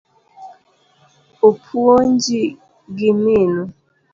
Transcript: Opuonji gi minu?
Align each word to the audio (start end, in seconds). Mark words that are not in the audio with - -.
Opuonji 1.47 2.39
gi 2.97 3.09
minu? 3.23 3.63